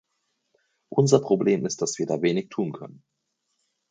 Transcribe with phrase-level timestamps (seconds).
[0.89, 3.03] Unser Problem ist, dass wir da wenig tun können.